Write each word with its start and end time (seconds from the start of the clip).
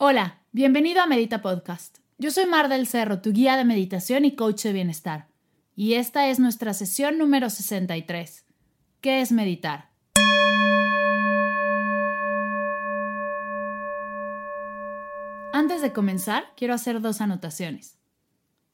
Hola, 0.00 0.38
bienvenido 0.52 1.02
a 1.02 1.08
Medita 1.08 1.42
Podcast. 1.42 1.98
Yo 2.18 2.30
soy 2.30 2.46
Mar 2.46 2.68
del 2.68 2.86
Cerro, 2.86 3.20
tu 3.20 3.32
guía 3.32 3.56
de 3.56 3.64
meditación 3.64 4.24
y 4.24 4.36
coach 4.36 4.62
de 4.62 4.72
bienestar. 4.72 5.26
Y 5.74 5.94
esta 5.94 6.28
es 6.28 6.38
nuestra 6.38 6.72
sesión 6.72 7.18
número 7.18 7.50
63. 7.50 8.46
¿Qué 9.00 9.20
es 9.20 9.32
meditar? 9.32 9.90
Antes 15.52 15.82
de 15.82 15.92
comenzar, 15.92 16.44
quiero 16.56 16.74
hacer 16.74 17.00
dos 17.00 17.20
anotaciones. 17.20 17.98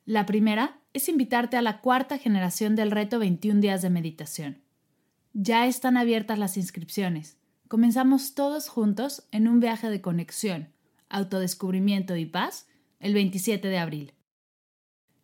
La 0.05 0.27
primera 0.27 0.83
es 0.93 1.09
invitarte 1.09 1.57
a 1.57 1.63
la 1.63 1.81
cuarta 1.81 2.19
generación 2.19 2.77
del 2.77 2.91
reto 2.91 3.19
21 3.19 3.63
días 3.63 3.81
de 3.81 3.89
meditación. 3.89 4.63
Ya 5.33 5.67
están 5.67 5.97
abiertas 5.97 6.39
las 6.39 6.59
inscripciones. 6.59 7.39
Comenzamos 7.69 8.35
todos 8.35 8.69
juntos 8.69 9.27
en 9.31 9.49
un 9.49 9.59
viaje 9.59 9.89
de 9.89 10.03
conexión, 10.03 10.74
autodescubrimiento 11.15 12.17
y 12.17 12.27
paz 12.27 12.67
el 12.99 13.15
27 13.15 13.69
de 13.69 13.79
abril. 13.79 14.15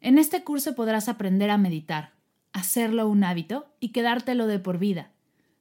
En 0.01 0.19
este 0.19 0.45
curso 0.45 0.75
podrás 0.75 1.09
aprender 1.09 1.51
a 1.51 1.59
meditar, 1.59 2.15
hacerlo 2.53 3.09
un 3.09 3.25
hábito 3.25 3.67
y 3.81 3.91
quedártelo 3.91 4.47
de 4.47 4.59
por 4.59 4.79
vida, 4.79 5.11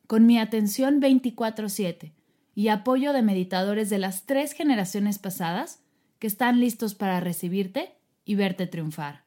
con 0.08 0.26
mi 0.26 0.38
atención 0.38 1.00
24/7 1.02 2.14
y 2.56 2.68
apoyo 2.68 3.12
de 3.12 3.22
meditadores 3.22 3.90
de 3.90 3.98
las 3.98 4.26
tres 4.26 4.54
generaciones 4.54 5.18
pasadas 5.18 5.82
que 6.20 6.28
están 6.28 6.60
listos 6.60 6.94
para 6.94 7.20
recibirte 7.20 7.96
y 8.24 8.36
verte 8.36 8.68
triunfar. 8.68 9.26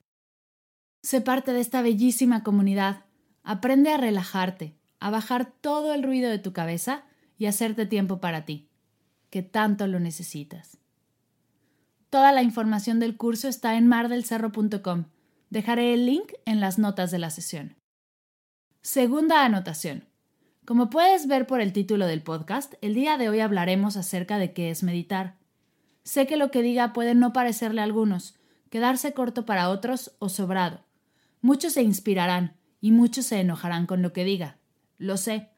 Sé 1.03 1.21
parte 1.21 1.53
de 1.53 1.61
esta 1.61 1.83
bellísima 1.83 2.45
comunidad. 2.45 3.05
Aprende 3.43 3.91
a 3.91 3.97
relajarte, 3.97 4.77
a 5.01 5.11
bajar 5.11 5.51
todo 5.61 5.95
el 5.95 6.05
ruido 6.05 6.31
de 6.31 6.39
tu 6.39 6.53
cabeza 6.53 7.05
y 7.39 7.47
hacerte 7.47 7.87
tiempo 7.87 8.21
para 8.21 8.45
ti, 8.45 8.69
que 9.31 9.43
tanto 9.43 9.89
lo 9.89 9.99
necesitas. 9.99 10.79
Toda 12.13 12.31
la 12.33 12.43
información 12.43 13.01
del 13.01 13.17
curso 13.17 13.49
está 13.49 13.75
en 13.79 13.87
mardelcerro.com. 13.87 15.05
Dejaré 15.49 15.95
el 15.95 16.05
link 16.05 16.35
en 16.45 16.61
las 16.61 16.79
notas 16.79 17.11
de 17.11 17.19
la 17.19 17.31
sesión. 17.31 17.75
Segunda 18.83 19.47
anotación. 19.47 20.05
Como 20.67 20.91
puedes 20.91 21.27
ver 21.27 21.47
por 21.47 21.63
el 21.63 21.73
título 21.73 22.07
del 22.07 22.21
podcast, 22.21 22.75
el 22.83 22.93
día 22.93 23.17
de 23.17 23.31
hoy 23.31 23.41
hablaremos 23.41 23.97
acerca 23.97 24.37
de 24.37 24.53
qué 24.53 24.69
es 24.69 24.83
meditar. 24.83 25.39
Sé 26.05 26.27
que 26.27 26.37
lo 26.37 26.51
que 26.51 26.61
diga 26.61 26.93
puede 26.93 27.15
no 27.15 27.33
parecerle 27.33 27.81
a 27.81 27.85
algunos, 27.85 28.35
quedarse 28.69 29.15
corto 29.15 29.47
para 29.47 29.71
otros 29.71 30.15
o 30.19 30.29
sobrado. 30.29 30.85
Muchos 31.41 31.73
se 31.73 31.83
inspirarán 31.83 32.59
y 32.83 32.93
muchos 32.93 33.25
se 33.25 33.41
enojarán 33.41 33.87
con 33.87 34.03
lo 34.03 34.13
que 34.13 34.25
diga. 34.25 34.59
Lo 34.99 35.17
sé. 35.17 35.49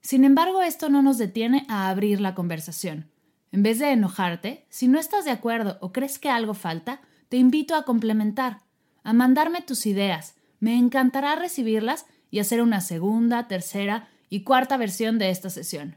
Sin 0.00 0.24
embargo, 0.24 0.62
esto 0.62 0.88
no 0.88 1.02
nos 1.02 1.16
detiene 1.16 1.64
a 1.68 1.88
abrir 1.88 2.20
la 2.20 2.34
conversación. 2.34 3.08
En 3.56 3.62
vez 3.62 3.78
de 3.78 3.90
enojarte, 3.90 4.66
si 4.68 4.86
no 4.86 4.98
estás 4.98 5.24
de 5.24 5.30
acuerdo 5.30 5.78
o 5.80 5.90
crees 5.90 6.18
que 6.18 6.28
algo 6.28 6.52
falta, 6.52 7.00
te 7.30 7.38
invito 7.38 7.74
a 7.74 7.84
complementar, 7.84 8.58
a 9.02 9.14
mandarme 9.14 9.62
tus 9.62 9.86
ideas. 9.86 10.34
Me 10.60 10.76
encantará 10.76 11.36
recibirlas 11.36 12.04
y 12.30 12.40
hacer 12.40 12.60
una 12.60 12.82
segunda, 12.82 13.48
tercera 13.48 14.10
y 14.28 14.42
cuarta 14.42 14.76
versión 14.76 15.18
de 15.18 15.30
esta 15.30 15.48
sesión. 15.48 15.96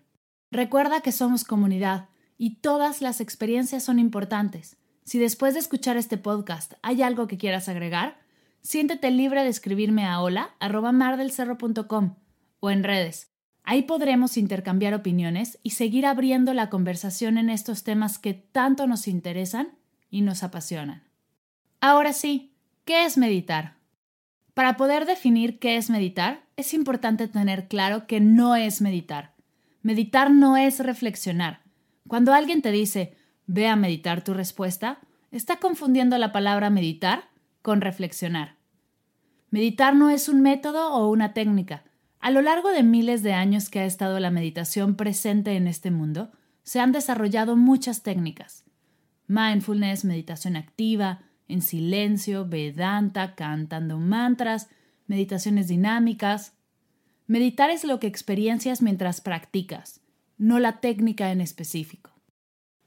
Recuerda 0.52 1.02
que 1.02 1.12
somos 1.12 1.44
comunidad 1.44 2.08
y 2.38 2.62
todas 2.62 3.02
las 3.02 3.20
experiencias 3.20 3.84
son 3.84 4.00
importantes. 4.00 4.78
Si 5.04 5.20
después 5.20 5.54
de 5.54 5.60
escuchar 5.60 5.98
este 5.98 6.18
podcast 6.18 6.76
hay 6.82 7.02
algo 7.02 7.28
que 7.28 7.38
quieras 7.38 7.68
agregar, 7.68 8.22
siéntete 8.62 9.12
libre 9.12 9.44
de 9.44 9.50
escribirme 9.50 10.06
a 10.06 10.22
hola@mardelcerro.com 10.22 12.16
o 12.62 12.72
en 12.72 12.86
redes. 12.86 13.29
Ahí 13.72 13.84
podremos 13.84 14.36
intercambiar 14.36 14.96
opiniones 14.96 15.60
y 15.62 15.70
seguir 15.70 16.08
abriendo 16.08 16.56
la 16.56 16.72
conversación 16.72 17.38
en 17.38 17.52
estos 17.52 17.84
temas 17.84 18.18
que 18.18 18.34
tanto 18.34 18.88
nos 18.88 19.08
interesan 19.08 19.78
y 20.10 20.22
nos 20.22 20.42
apasionan. 20.42 21.04
Ahora 21.80 22.14
sí, 22.14 22.52
¿qué 22.84 23.06
es 23.06 23.16
meditar? 23.16 23.76
Para 24.56 24.76
poder 24.76 25.06
definir 25.06 25.60
qué 25.60 25.78
es 25.78 25.92
meditar, 25.92 26.42
es 26.58 26.74
importante 26.74 27.28
tener 27.28 27.68
claro 27.68 28.08
que 28.08 28.20
no 28.20 28.56
es 28.56 28.82
meditar. 28.82 29.36
Meditar 29.84 30.32
no 30.32 30.58
es 30.58 30.80
reflexionar, 30.80 31.62
cuando 32.08 32.34
alguien 32.34 32.64
te 32.64 32.72
dice, 32.72 33.16
ve 33.46 33.68
a 33.68 33.76
meditar 33.76 34.24
tu 34.24 34.34
respuesta, 34.34 34.98
está 35.30 35.58
confundiendo 35.58 36.18
la 36.18 36.32
palabra 36.32 36.72
meditar 36.72 37.30
con 37.62 37.82
reflexionar. 37.82 38.56
Meditar 39.52 39.96
no 39.96 40.10
es 40.10 40.28
un 40.28 40.42
método 40.42 40.92
o 40.92 41.08
una 41.12 41.36
técnica. 41.36 41.84
A 42.20 42.32
lo 42.32 42.42
largo 42.42 42.70
de 42.70 42.84
miles 42.84 43.24
de 43.24 43.34
años 43.34 43.70
que 43.70 43.80
ha 43.80 43.86
estado 43.86 44.20
la 44.20 44.32
meditación 44.32 44.96
presente 44.96 45.56
en 45.56 45.68
este 45.68 45.92
mundo, 45.92 46.32
se 46.64 46.80
han 46.80 46.92
desarrollado 46.92 47.56
muchas 47.56 48.04
técnicas. 48.04 48.66
Mindfulness, 49.28 50.06
meditación 50.06 50.56
activa, 50.56 51.22
en 51.48 51.62
silencio, 51.62 52.48
Vedanta, 52.48 53.36
cantando 53.36 53.98
mantras, 54.00 54.70
meditaciones 55.08 55.68
dinámicas. 55.68 56.54
Meditar 57.28 57.70
es 57.70 57.84
lo 57.84 58.00
que 58.00 58.08
experiencias 58.08 58.82
mientras 58.82 59.22
practicas 59.22 60.02
no 60.40 60.58
la 60.58 60.80
técnica 60.80 61.32
en 61.32 61.42
específico. 61.42 62.12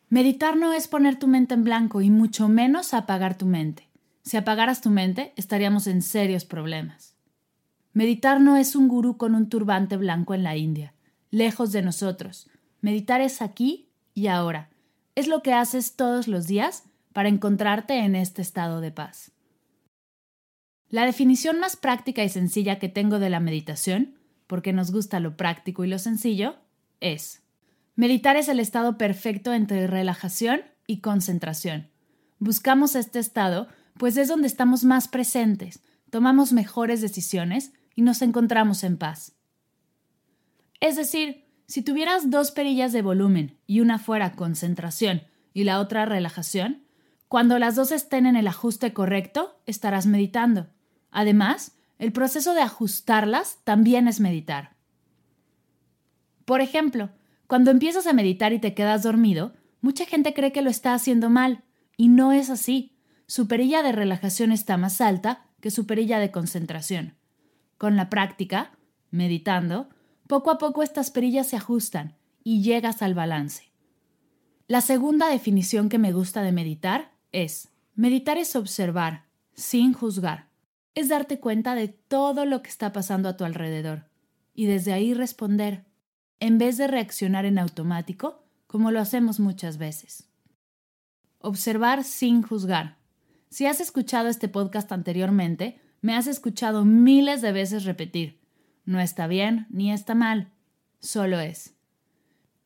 Meditar 0.09 0.57
no 0.57 0.73
es 0.73 0.89
poner 0.89 1.19
tu 1.19 1.29
mente 1.29 1.55
en 1.55 1.65
blanco 1.65 2.01
y 2.01 2.11
mucho 2.11 2.49
menos 2.49 2.95
apagar 2.95 3.37
tu 3.39 3.47
mente. 3.47 3.89
Si 4.23 4.37
apagaras 4.37 4.81
tu 4.81 4.91
mente, 4.91 5.33
estaríamos 5.37 5.87
en 5.87 6.03
serios 6.03 6.45
problemas. 6.45 7.12
Meditar 7.95 8.41
no 8.41 8.57
es 8.57 8.75
un 8.75 8.89
gurú 8.89 9.17
con 9.19 9.35
un 9.35 9.49
turbante 9.49 9.97
blanco 9.97 10.35
en 10.35 10.43
la 10.43 10.57
India, 10.57 10.95
lejos 11.31 11.73
de 11.73 11.83
nosotros. 11.83 12.49
Meditar 12.81 13.21
es 13.21 13.43
aquí 13.43 13.91
y 14.15 14.29
ahora. 14.29 14.71
Es 15.15 15.29
lo 15.29 15.43
que 15.43 15.53
haces 15.53 15.95
todos 15.95 16.27
los 16.27 16.47
días 16.47 16.85
para 17.13 17.29
encontrarte 17.29 17.99
en 17.99 18.17
este 18.17 18.41
estado 18.41 18.81
de 18.81 18.93
paz. 18.93 19.33
La 20.89 21.05
definición 21.05 21.61
más 21.61 21.77
práctica 21.77 22.25
y 22.25 22.29
sencilla 22.31 22.79
que 22.79 22.89
tengo 22.89 23.19
de 23.19 23.31
la 23.31 23.41
meditación, 23.41 24.15
porque 24.47 24.73
nos 24.73 24.91
gusta 24.91 25.21
lo 25.21 25.37
práctico 25.37 25.85
y 25.85 25.89
lo 25.89 25.99
sencillo, 25.99 26.57
es 27.01 27.43
Meditar 27.95 28.37
es 28.37 28.49
el 28.49 28.59
estado 28.59 28.97
perfecto 28.97 29.53
entre 29.53 29.87
relajación 29.87 30.63
y 30.87 31.01
concentración. 31.01 31.89
Buscamos 32.39 32.97
este 32.97 33.19
estado, 33.19 33.69
pues 33.99 34.17
es 34.17 34.29
donde 34.29 34.47
estamos 34.47 34.83
más 34.85 35.09
presentes, 35.09 35.81
tomamos 36.09 36.55
mejores 36.55 37.03
decisiones 37.03 37.73
y 37.95 38.03
nos 38.03 38.23
encontramos 38.23 38.85
en 38.85 38.97
paz. 38.97 39.35
Es 40.81 40.97
decir, 40.97 41.47
si 41.67 41.83
tuvieras 41.83 42.31
dos 42.31 42.51
perillas 42.51 42.93
de 42.93 43.03
volumen 43.03 43.59
y 43.67 43.81
una 43.81 43.99
fuera 43.99 44.33
concentración 44.33 45.23
y 45.55 45.65
la 45.65 45.81
otra 45.81 46.05
relajación, 46.07 46.85
cuando 47.29 47.59
las 47.59 47.77
dos 47.77 47.93
estén 47.93 48.27
en 48.27 48.37
el 48.37 48.47
ajuste 48.47 48.93
correcto, 48.93 49.59
estarás 49.65 50.07
meditando. 50.07 50.69
Además, 51.11 51.73
el 51.99 52.13
proceso 52.13 52.53
de 52.53 52.63
ajustarlas 52.63 53.59
también 53.65 54.09
es 54.09 54.21
meditar. 54.21 54.77
Por 56.45 56.61
ejemplo, 56.61 57.11
cuando 57.47 57.71
empiezas 57.71 58.07
a 58.07 58.13
meditar 58.13 58.53
y 58.53 58.59
te 58.59 58.75
quedas 58.75 59.03
dormido, 59.03 59.55
mucha 59.81 60.05
gente 60.05 60.35
cree 60.35 60.53
que 60.53 60.63
lo 60.63 60.71
está 60.71 60.95
haciendo 60.95 61.31
mal, 61.31 61.63
y 61.97 62.09
no 62.09 62.33
es 62.33 62.51
así. 62.51 62.97
Su 63.27 63.47
perilla 63.47 63.83
de 63.83 63.93
relajación 63.93 64.53
está 64.53 64.77
más 64.77 65.01
alta 65.01 65.47
que 65.61 65.71
su 65.71 65.87
perilla 65.87 66.19
de 66.19 66.31
concentración. 66.31 67.15
Con 67.83 67.97
la 67.97 68.09
práctica, 68.09 68.71
meditando, 69.11 69.89
poco 70.29 70.53
a 70.53 70.59
poco 70.59 70.85
estas 70.85 71.11
perillas 71.11 71.49
se 71.49 71.57
ajustan 71.57 72.17
y 72.45 72.63
llegas 72.63 73.03
al 73.03 73.13
balance. 73.13 73.73
La 74.69 74.81
segunda 74.81 75.27
definición 75.27 75.89
que 75.89 75.99
me 75.99 76.13
gusta 76.13 76.43
de 76.43 76.53
meditar 76.53 77.11
es, 77.33 77.71
meditar 77.97 78.39
es 78.39 78.55
observar, 78.55 79.25
sin 79.55 79.95
juzgar. 79.95 80.49
Es 80.95 81.09
darte 81.09 81.41
cuenta 81.41 81.75
de 81.75 81.89
todo 81.89 82.45
lo 82.45 82.63
que 82.63 82.71
está 82.71 82.93
pasando 82.93 83.29
a 83.29 83.37
tu 83.37 83.43
alrededor 83.43 84.09
y 84.55 84.67
desde 84.67 84.93
ahí 84.93 85.13
responder 85.13 85.85
en 86.39 86.59
vez 86.59 86.77
de 86.77 86.87
reaccionar 86.87 87.47
en 87.47 87.59
automático, 87.59 88.45
como 88.69 88.93
lo 88.93 89.01
hacemos 89.01 89.41
muchas 89.41 89.77
veces. 89.77 90.29
Observar 91.41 92.05
sin 92.05 92.43
juzgar. 92.43 92.99
Si 93.49 93.67
has 93.67 93.81
escuchado 93.81 94.29
este 94.29 94.47
podcast 94.47 94.93
anteriormente, 94.93 95.81
me 96.03 96.15
has 96.15 96.27
escuchado 96.27 96.85
miles 96.85 97.41
de 97.41 97.53
veces 97.53 97.85
repetir, 97.85 98.39
no 98.85 99.01
está 99.01 99.27
bien 99.27 99.67
ni 99.71 99.93
está 99.93 100.15
mal, 100.15 100.51
solo 101.01 101.41
es. 101.41 101.75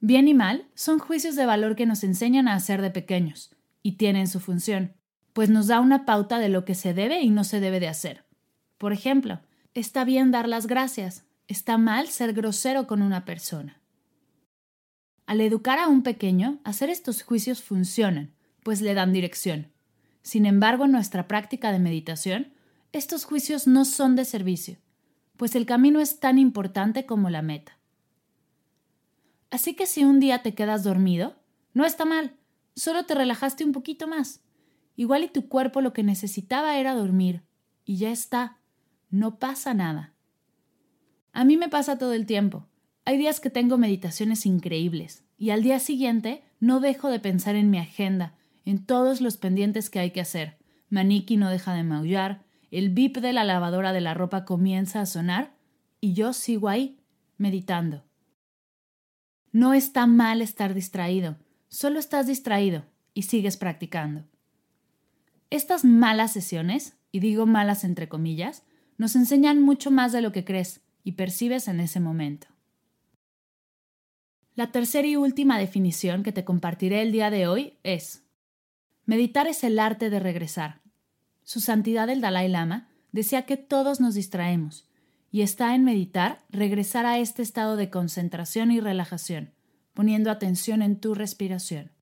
Bien 0.01 0.27
y 0.27 0.35
mal 0.35 0.67
son 0.75 0.99
juicios 0.99 1.37
de 1.37 1.47
valor 1.47 1.77
que 1.77 1.87
nos 1.87 2.03
enseñan 2.03 2.49
a 2.49 2.55
hacer 2.55 2.83
de 2.83 2.91
pequeños, 2.91 3.55
y 3.83 3.93
tienen 3.93 4.27
su 4.27 4.41
función, 4.41 4.95
pues 5.33 5.51
nos 5.51 5.67
da 5.67 5.81
una 5.81 6.07
pauta 6.07 6.39
de 6.39 6.49
lo 6.49 6.65
que 6.65 6.75
se 6.75 6.95
debe 6.95 7.21
y 7.21 7.31
no 7.31 7.45
se 7.45 7.61
debe 7.61 7.79
de 7.79 7.89
hacer. 7.89 8.25
Por 8.79 8.93
ejemplo, 8.93 9.41
está 9.75 10.05
bien 10.05 10.31
dar 10.31 10.49
las 10.49 10.67
gracias, 10.67 11.25
está 11.47 11.79
mal 11.79 12.09
ser 12.09 12.33
grosero 12.33 12.87
con 12.87 13.03
una 13.03 13.25
persona. 13.25 13.81
Al 15.27 15.41
educar 15.41 15.79
a 15.79 15.89
un 15.89 16.03
pequeño, 16.03 16.61
hacer 16.65 16.89
estos 16.89 17.23
juicios 17.23 17.63
funcionan, 17.63 18.33
pues 18.63 18.81
le 18.81 18.95
dan 18.95 19.13
dirección. 19.13 19.73
Sin 20.23 20.47
embargo, 20.47 20.87
en 20.87 20.93
nuestra 20.93 21.29
práctica 21.29 21.71
de 21.71 21.79
meditación, 21.79 22.56
estos 22.99 23.25
juicios 23.25 23.67
no 23.67 23.85
son 23.85 24.17
de 24.17 24.25
servicio, 24.25 24.79
pues 25.37 25.55
el 25.55 25.67
camino 25.67 26.01
es 26.01 26.19
tan 26.19 26.39
importante 26.39 27.07
como 27.07 27.31
la 27.31 27.43
meta. 27.43 27.79
Así 29.51 29.75
que 29.75 29.87
si 29.87 30.05
un 30.05 30.21
día 30.21 30.43
te 30.43 30.55
quedas 30.55 30.83
dormido, 30.83 31.37
no 31.75 31.85
está 31.85 32.05
mal, 32.05 32.37
solo 32.75 33.05
te 33.05 33.15
relajaste 33.15 33.65
un 33.65 33.73
poquito 33.73 34.09
más. 34.09 34.41
Igual 34.97 35.25
y 35.25 35.29
tu 35.29 35.49
cuerpo 35.49 35.81
lo 35.81 35.93
que 35.93 36.03
necesitaba 36.03 36.79
era 36.79 36.95
dormir, 36.95 37.43
y 37.85 37.99
ya 37.99 38.11
está, 38.11 38.59
no 39.11 39.39
pasa 39.39 39.75
nada. 39.75 40.15
A 41.33 41.45
mí 41.45 41.57
me 41.57 41.69
pasa 41.69 41.99
todo 41.99 42.15
el 42.15 42.27
tiempo. 42.27 42.67
Hay 43.05 43.19
días 43.19 43.41
que 43.41 43.51
tengo 43.51 43.79
meditaciones 43.79 44.47
increíbles 44.47 45.23
y 45.37 45.51
al 45.51 45.63
día 45.63 45.79
siguiente 45.79 46.43
no 46.61 46.81
dejo 46.81 47.11
de 47.11 47.21
pensar 47.21 47.55
en 47.57 47.71
mi 47.71 47.79
agenda, 47.79 48.35
en 48.65 48.85
todos 48.85 49.21
los 49.21 49.37
pendientes 49.37 49.91
que 49.91 49.99
hay 49.99 50.11
que 50.13 50.23
hacer. 50.23 50.59
Maniki 50.89 51.37
no 51.37 51.51
deja 51.51 51.75
de 51.75 51.85
maullar, 51.85 52.46
el 52.71 52.91
bip 52.91 53.19
de 53.19 53.33
la 53.33 53.45
lavadora 53.45 53.93
de 53.93 54.01
la 54.01 54.15
ropa 54.15 54.45
comienza 54.45 55.01
a 55.01 55.07
sonar 55.07 55.55
y 56.01 56.13
yo 56.15 56.33
sigo 56.33 56.69
ahí, 56.69 56.99
meditando. 57.39 58.05
No 59.53 59.75
está 59.75 60.07
mal 60.07 60.43
estar 60.43 60.75
distraído, 60.75 61.37
solo 61.69 61.99
estás 61.99 62.27
distraído 62.27 62.85
y 63.15 63.23
sigues 63.23 63.57
practicando. 63.57 64.25
Estas 65.51 65.85
malas 65.85 66.33
sesiones, 66.33 66.97
y 67.13 67.21
digo 67.21 67.47
malas 67.47 67.85
entre 67.85 68.09
comillas, 68.09 68.65
nos 68.99 69.17
enseñan 69.17 69.63
mucho 69.63 69.91
más 69.91 70.13
de 70.13 70.21
lo 70.21 70.33
que 70.33 70.45
crees 70.45 70.81
y 71.05 71.13
percibes 71.13 71.69
en 71.69 71.81
ese 71.81 72.01
momento. 72.01 72.49
La 74.55 74.73
tercera 74.73 75.07
y 75.07 75.17
última 75.17 75.59
definición 75.59 76.23
que 76.23 76.33
te 76.33 76.45
compartiré 76.45 77.03
el 77.03 77.13
día 77.13 77.31
de 77.31 77.47
hoy 77.47 77.75
es 77.83 78.25
Meditar 79.05 79.47
es 79.47 79.63
el 79.63 79.79
arte 79.79 80.11
de 80.11 80.19
regresar. 80.19 80.81
Su 81.47 81.61
santidad 81.61 82.11
el 82.11 82.21
Dalai 82.21 82.49
Lama 82.49 82.89
decía 83.13 83.43
que 83.47 83.57
todos 83.57 84.01
nos 84.01 84.17
distraemos, 84.17 84.91
y 85.31 85.43
está 85.43 85.77
en 85.77 85.85
meditar 85.85 86.45
regresar 86.51 87.07
a 87.07 87.21
este 87.21 87.41
estado 87.43 87.77
de 87.77 87.89
concentración 87.89 88.73
y 88.73 88.81
relajación, 88.81 89.53
poniendo 89.95 90.33
atención 90.33 90.83
en 90.83 90.99
tu 90.99 91.15
respiración. 91.15 91.93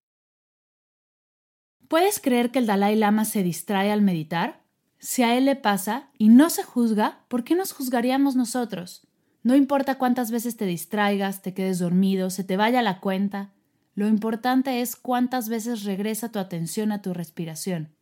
¿Puedes 1.89 2.21
creer 2.21 2.53
que 2.53 2.59
el 2.59 2.65
Dalai 2.65 2.97
Lama 2.97 3.27
se 3.27 3.43
distrae 3.43 3.93
al 3.93 4.01
meditar? 4.01 4.65
Si 4.99 5.23
a 5.23 5.37
él 5.37 5.45
le 5.45 5.57
pasa 5.57 6.09
y 6.17 6.31
no 6.31 6.49
se 6.49 6.63
juzga, 6.63 7.27
¿por 7.29 7.45
qué 7.45 7.55
nos 7.55 7.73
juzgaríamos 7.73 8.37
nosotros? 8.37 9.07
No 9.43 9.55
importa 9.55 9.99
cuántas 9.99 10.31
veces 10.31 10.57
te 10.57 10.65
distraigas, 10.65 11.43
te 11.43 11.53
quedes 11.53 11.81
dormido, 11.81 12.31
se 12.31 12.45
te 12.45 12.57
vaya 12.57 12.81
la 12.81 12.99
cuenta, 13.01 13.53
lo 13.95 14.09
importante 14.09 14.81
es 14.81 14.97
cuántas 14.97 15.51
veces 15.51 15.85
regresa 15.85 16.33
tu 16.33 16.39
atención 16.39 16.93
a 16.93 17.03
tu 17.03 17.13
respiración 17.13 17.94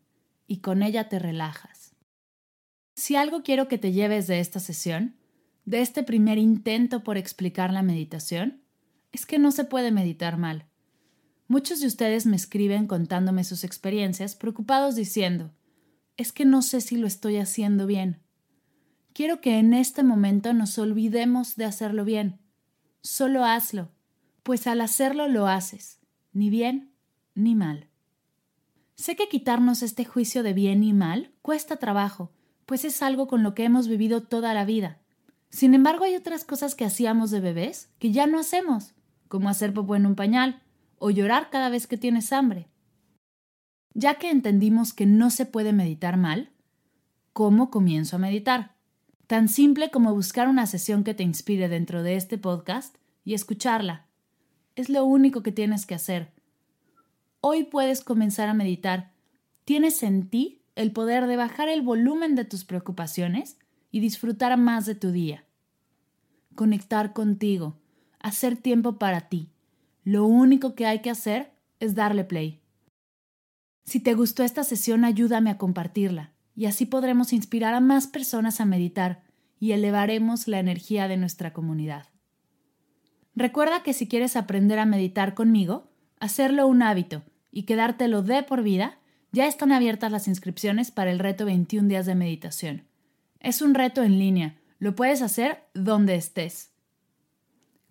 y 0.53 0.59
con 0.59 0.83
ella 0.83 1.09
te 1.09 1.19
relajas. 1.19 1.97
Si 2.95 3.17
algo 3.17 3.43
quiero 3.43 3.69
que 3.69 3.79
te 3.79 3.93
lleves 3.93 4.27
de 4.27 4.39
esta 4.39 4.61
sesión, 4.61 5.17
de 5.65 5.81
este 5.81 6.03
primer 6.03 6.37
intento 6.37 7.03
por 7.03 7.17
explicar 7.17 7.73
la 7.73 7.83
meditación, 7.83 8.61
es 9.13 9.25
que 9.25 9.39
no 9.39 9.51
se 9.51 9.65
puede 9.65 9.93
meditar 9.93 10.37
mal. 10.37 10.67
Muchos 11.49 11.81
de 11.81 11.87
ustedes 11.87 12.27
me 12.27 12.37
escriben 12.37 12.87
contándome 12.87 13.45
sus 13.45 13.65
experiencias, 13.65 14.37
preocupados 14.37 14.95
diciendo, 14.95 15.55
es 16.19 16.33
que 16.33 16.45
no 16.45 16.61
sé 16.61 16.83
si 16.83 16.97
lo 16.97 17.07
estoy 17.07 17.39
haciendo 17.39 17.87
bien. 17.87 18.21
Quiero 19.15 19.41
que 19.41 19.59
en 19.59 19.73
este 19.73 20.03
momento 20.03 20.53
nos 20.53 20.77
olvidemos 20.77 21.57
de 21.57 21.65
hacerlo 21.65 22.05
bien. 22.05 22.41
Solo 23.01 23.47
hazlo, 23.47 23.89
pues 24.43 24.67
al 24.67 24.83
hacerlo 24.83 25.29
lo 25.29 25.47
haces, 25.47 25.99
ni 26.35 26.51
bien 26.51 26.93
ni 27.35 27.55
mal. 27.55 27.89
Sé 28.95 29.17
que 29.17 29.29
quitarnos 29.29 29.83
este 29.83 30.05
juicio 30.05 30.43
de 30.43 30.53
bien 30.53 30.83
y 30.85 30.93
mal 30.93 31.33
cuesta 31.43 31.77
trabajo, 31.77 32.31
pues 32.67 32.85
es 32.85 33.03
algo 33.03 33.27
con 33.27 33.43
lo 33.43 33.55
que 33.55 33.65
hemos 33.65 33.89
vivido 33.89 34.23
toda 34.23 34.55
la 34.55 34.65
vida. 34.65 34.99
Sin 35.51 35.75
embargo, 35.75 36.05
hay 36.05 36.17
otras 36.17 36.45
cosas 36.45 36.75
que 36.75 36.85
hacíamos 36.85 37.31
de 37.31 37.41
bebés 37.41 37.91
que 37.99 38.13
ya 38.13 38.27
no 38.27 38.39
hacemos, 38.39 38.95
como 39.29 39.49
hacer 39.49 39.75
popó 39.75 39.97
en 39.97 40.07
un 40.07 40.15
pañal 40.15 40.63
o 40.99 41.11
llorar 41.11 41.51
cada 41.51 41.69
vez 41.69 41.87
que 41.87 41.99
tienes 41.99 42.33
hambre. 42.33 42.69
Ya 43.95 44.15
que 44.15 44.31
entendimos 44.31 44.95
que 44.95 45.05
no 45.05 45.31
se 45.31 45.45
puede 45.45 45.73
meditar 45.73 46.17
mal, 46.17 46.53
¿cómo 47.33 47.71
comienzo 47.71 48.17
a 48.17 48.19
meditar? 48.19 48.77
Tan 49.27 49.49
simple 49.49 49.91
como 49.91 50.15
buscar 50.15 50.49
una 50.49 50.67
sesión 50.67 51.05
que 51.05 51.15
te 51.15 51.23
inspire 51.23 51.69
dentro 51.69 52.03
de 52.03 52.17
este 52.17 52.39
podcast 52.39 52.97
y 53.25 53.35
escucharla. 53.35 54.07
Es 54.77 54.89
lo 54.89 55.05
único 55.05 55.43
que 55.43 55.53
tienes 55.53 55.87
que 55.87 55.95
hacer. 55.95 56.33
Hoy 57.45 57.65
puedes 57.65 58.05
comenzar 58.05 58.49
a 58.49 58.55
meditar. 58.55 59.11
Tienes 59.65 60.05
en 60.05 60.29
ti 60.29 60.63
el 60.77 60.93
poder 60.93 61.27
de 61.27 61.37
bajar 61.37 61.69
el 61.69 61.83
volumen 61.83 62.37
de 62.37 62.45
tus 62.45 62.65
preocupaciones 62.65 63.59
y 63.91 63.99
disfrutar 63.99 64.57
más 64.57 64.87
de 64.87 64.95
tu 64.95 65.11
día. 65.11 65.45
Conectar 66.55 67.13
contigo, 67.13 67.81
hacer 68.21 68.57
tiempo 68.57 68.97
para 68.97 69.23
ti. 69.23 69.51
Lo 70.05 70.25
único 70.25 70.77
que 70.77 70.87
hay 70.87 71.01
que 71.01 71.11
hacer 71.11 71.53
es 71.81 71.97
darle 71.97 72.23
play. 72.23 72.61
Si 73.87 73.99
te 73.99 74.15
gustó 74.15 74.45
esta 74.45 74.63
sesión, 74.63 75.05
ayúdame 75.05 75.51
a 75.51 75.59
compartirla 75.59 76.31
y 76.55 76.67
así 76.67 76.87
podremos 76.87 77.33
inspirar 77.33 77.75
a 77.75 77.81
más 77.81 78.07
personas 78.07 78.61
a 78.61 78.67
meditar 78.67 79.25
y 79.59 79.73
elevaremos 79.73 80.47
la 80.47 80.61
energía 80.61 81.09
de 81.09 81.17
nuestra 81.17 81.53
comunidad. 81.53 82.07
Recuerda 83.35 83.83
que 83.83 83.95
si 83.95 84.07
quieres 84.07 84.37
aprender 84.37 84.79
a 84.79 84.87
meditar 84.87 85.35
conmigo, 85.35 85.91
hacerlo 86.21 86.69
un 86.69 86.83
hábito 86.83 87.25
y 87.53 87.63
quedártelo 87.63 88.23
de 88.23 88.43
por 88.43 88.63
vida, 88.63 88.99
ya 89.31 89.47
están 89.47 89.71
abiertas 89.71 90.11
las 90.11 90.27
inscripciones 90.27 90.91
para 90.91 91.13
el 91.13 91.21
reto 91.21 91.45
21 91.45 91.89
días 91.89 92.07
de 92.07 92.17
meditación. 92.17 92.85
Es 93.39 93.63
un 93.63 93.75
reto 93.75 94.03
en 94.03 94.19
línea, 94.19 94.57
lo 94.79 94.97
puedes 94.97 95.23
hacer 95.23 95.63
donde 95.75 96.17
estés. 96.17 96.73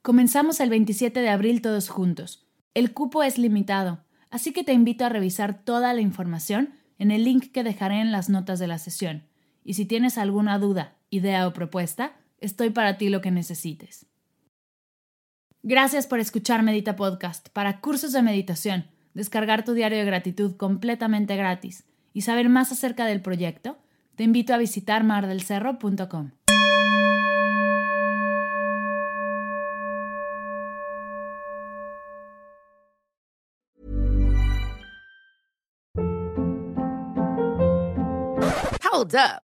Comenzamos 0.01 0.59
el 0.59 0.69
27 0.69 1.21
de 1.21 1.29
abril 1.29 1.61
todos 1.61 1.87
juntos. 1.87 2.47
El 2.73 2.93
cupo 2.93 3.23
es 3.23 3.37
limitado, 3.37 4.03
así 4.29 4.51
que 4.51 4.63
te 4.63 4.73
invito 4.73 5.05
a 5.05 5.09
revisar 5.09 5.63
toda 5.63 5.93
la 5.93 6.01
información 6.01 6.73
en 6.97 7.11
el 7.11 7.23
link 7.23 7.51
que 7.51 7.63
dejaré 7.63 8.01
en 8.01 8.11
las 8.11 8.29
notas 8.29 8.59
de 8.59 8.67
la 8.67 8.77
sesión. 8.77 9.23
Y 9.63 9.75
si 9.75 9.85
tienes 9.85 10.17
alguna 10.17 10.57
duda, 10.59 10.95
idea 11.09 11.47
o 11.47 11.53
propuesta, 11.53 12.13
estoy 12.39 12.71
para 12.71 12.97
ti 12.97 13.09
lo 13.09 13.21
que 13.21 13.31
necesites. 13.31 14.05
Gracias 15.63 16.07
por 16.07 16.19
escuchar 16.19 16.63
Medita 16.63 16.95
Podcast 16.95 17.49
para 17.49 17.81
cursos 17.81 18.13
de 18.13 18.23
meditación, 18.23 18.87
descargar 19.13 19.63
tu 19.63 19.73
diario 19.73 19.97
de 19.99 20.05
gratitud 20.05 20.55
completamente 20.55 21.35
gratis 21.35 21.85
y 22.13 22.21
saber 22.21 22.49
más 22.49 22.71
acerca 22.71 23.05
del 23.05 23.21
proyecto. 23.21 23.77
Te 24.15 24.23
invito 24.23 24.53
a 24.53 24.57
visitar 24.57 25.03
mardelcerro.com. 25.03 26.31
Hold 38.83 39.15
up. 39.15 39.50